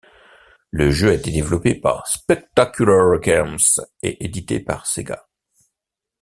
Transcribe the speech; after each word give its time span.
Le 0.71 0.89
jeu 0.89 1.11
a 1.11 1.13
été 1.13 1.29
développé 1.29 1.75
par 1.75 2.07
Spectacular 2.07 3.19
Games 3.19 3.57
et 4.01 4.25
édité 4.25 4.59
par 4.59 4.87
Sega. 4.87 5.27